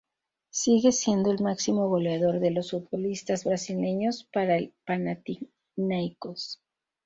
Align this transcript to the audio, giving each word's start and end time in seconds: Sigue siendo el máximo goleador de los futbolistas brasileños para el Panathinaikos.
Sigue 0.49 0.93
siendo 0.93 1.29
el 1.29 1.43
máximo 1.43 1.87
goleador 1.87 2.39
de 2.39 2.49
los 2.49 2.71
futbolistas 2.71 3.43
brasileños 3.45 4.27
para 4.33 4.57
el 4.57 4.73
Panathinaikos. 4.83 6.59